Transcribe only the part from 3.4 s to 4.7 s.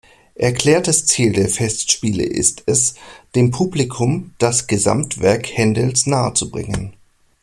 Publikum das